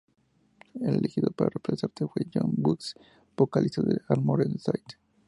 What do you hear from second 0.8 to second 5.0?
El elegido para reemplazarle fue John Bush, vocalista de Armored Saint.